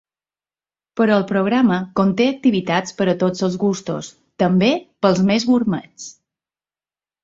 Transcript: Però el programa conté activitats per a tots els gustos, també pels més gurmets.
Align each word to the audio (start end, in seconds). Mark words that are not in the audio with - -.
Però 1.01 1.17
el 1.21 1.25
programa 1.31 1.77
conté 2.01 2.27
activitats 2.31 2.97
per 3.03 3.09
a 3.13 3.17
tots 3.27 3.47
els 3.51 3.61
gustos, 3.67 4.13
també 4.47 4.75
pels 5.07 5.27
més 5.33 5.51
gurmets. 5.55 6.13